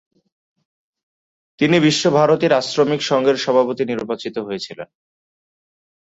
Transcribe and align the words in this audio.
তিনি 1.59 1.77
বিশ্বভারতীর 1.79 2.53
আশ্রমিক 2.53 3.01
সংঘের 3.03 3.37
সভাপতি 3.37 3.83
নির্বাচিত 3.85 4.35
হয়েছিলেন। 4.39 4.89